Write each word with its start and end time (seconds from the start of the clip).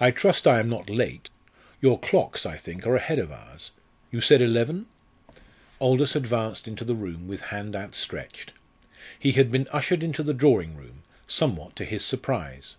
"I 0.00 0.10
trust 0.10 0.46
I 0.46 0.58
am 0.58 0.70
not 0.70 0.88
late. 0.88 1.28
Your 1.82 1.98
clocks, 2.00 2.46
I 2.46 2.56
think, 2.56 2.86
are 2.86 2.96
ahead 2.96 3.18
of 3.18 3.30
ours. 3.30 3.72
You 4.10 4.22
said 4.22 4.40
eleven?" 4.40 4.86
Aldous 5.82 6.16
advanced 6.16 6.66
into 6.66 6.82
the 6.82 6.94
room 6.94 7.28
with 7.28 7.42
hand 7.52 7.76
outstretched. 7.76 8.52
He 9.18 9.32
had 9.32 9.52
been 9.52 9.68
ushered 9.70 10.02
into 10.02 10.22
the 10.22 10.32
drawing 10.32 10.78
room, 10.78 11.02
somewhat 11.26 11.76
to 11.76 11.84
his 11.84 12.02
surprise. 12.02 12.76